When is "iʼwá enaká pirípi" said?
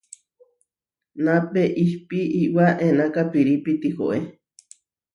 2.41-3.71